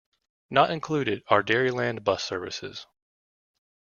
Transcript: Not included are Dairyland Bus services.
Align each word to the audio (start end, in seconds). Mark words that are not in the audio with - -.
Not 0.49 0.71
included 0.71 1.21
are 1.27 1.43
Dairyland 1.43 2.03
Bus 2.03 2.23
services. 2.23 2.87